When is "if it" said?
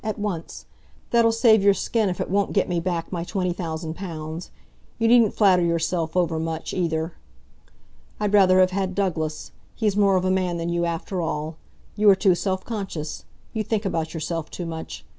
2.09-2.27